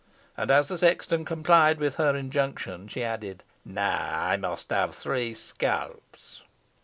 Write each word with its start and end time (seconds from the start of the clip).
And, 0.35 0.49
as 0.49 0.67
the 0.67 0.79
sexton 0.79 1.25
complied 1.25 1.77
with 1.77 1.97
her 1.97 2.15
injunction, 2.15 2.87
she 2.87 3.03
added, 3.03 3.43
"Now 3.63 4.23
I 4.29 4.35
must 4.35 4.71
have 4.71 4.95
three 4.95 5.35
scalps." 5.35 6.41